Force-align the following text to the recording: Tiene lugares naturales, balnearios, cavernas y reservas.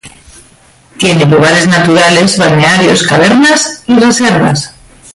Tiene 0.97 1.25
lugares 1.27 1.67
naturales, 1.67 2.35
balnearios, 2.39 3.03
cavernas 3.05 3.83
y 3.85 3.99
reservas. 3.99 4.73